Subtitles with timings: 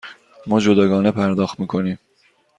[0.47, 1.99] ما جداگانه پرداخت می کنیم.